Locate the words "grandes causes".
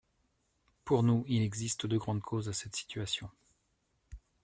1.99-2.49